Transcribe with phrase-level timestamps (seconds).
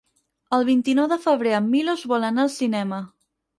[0.57, 3.03] El vint-i-nou de febrer en Milos vol anar al cinema.